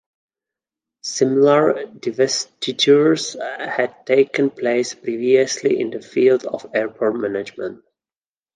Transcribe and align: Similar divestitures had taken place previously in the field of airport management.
Similar 1.03 1.85
divestitures 1.85 3.35
had 3.39 4.03
taken 4.07 4.49
place 4.49 4.95
previously 4.95 5.79
in 5.79 5.91
the 5.91 6.01
field 6.01 6.43
of 6.47 6.65
airport 6.73 7.17
management. 7.17 7.83